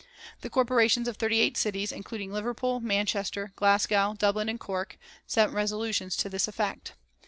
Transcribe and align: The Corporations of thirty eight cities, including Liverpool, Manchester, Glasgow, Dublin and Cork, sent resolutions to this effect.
The 0.39 0.49
Corporations 0.49 1.07
of 1.07 1.17
thirty 1.17 1.39
eight 1.39 1.55
cities, 1.57 1.91
including 1.91 2.31
Liverpool, 2.33 2.79
Manchester, 2.79 3.53
Glasgow, 3.55 4.15
Dublin 4.17 4.49
and 4.49 4.59
Cork, 4.59 4.97
sent 5.27 5.53
resolutions 5.53 6.17
to 6.17 6.27
this 6.27 6.47
effect. 6.47 6.93